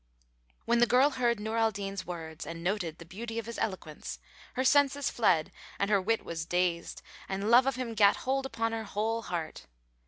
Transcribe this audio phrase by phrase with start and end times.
[0.65, 4.17] '"When the girl heard Nur al Din's words and noted the beauty of his eloquence
[4.55, 8.71] her senses fled and her wit was dazed and love of him gat hold upon
[8.71, 9.67] her whole heart.